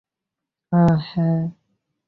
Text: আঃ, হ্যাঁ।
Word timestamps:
আঃ, 0.71 0.97
হ্যাঁ। 1.07 1.41